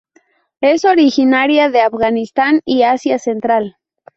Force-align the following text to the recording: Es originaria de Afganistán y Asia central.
Es 0.61 0.83
originaria 0.83 1.69
de 1.69 1.81
Afganistán 1.81 2.61
y 2.65 2.81
Asia 2.81 3.19
central. 3.19 3.77